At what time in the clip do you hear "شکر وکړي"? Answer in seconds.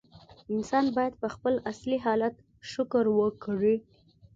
2.71-3.75